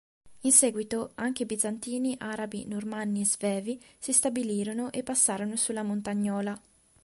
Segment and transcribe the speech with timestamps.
[0.39, 6.59] In seguito anche Bizantini, Arabi, Normanni e Svevi si stabilirono e passarono sulla Montagnola.